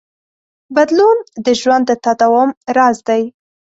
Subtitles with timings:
[0.75, 3.23] بدلون د ژوند د تداوم راز دی.